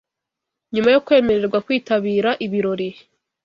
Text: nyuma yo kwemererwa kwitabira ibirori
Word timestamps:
nyuma 0.73 0.89
yo 0.95 0.99
kwemererwa 1.05 1.57
kwitabira 1.65 2.29
ibirori 2.45 2.89